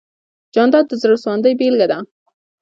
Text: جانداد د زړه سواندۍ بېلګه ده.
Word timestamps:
جانداد 0.55 0.85
د 0.87 0.93
زړه 1.01 1.15
سواندۍ 1.23 1.53
بېلګه 1.59 1.87
ده. 1.91 1.99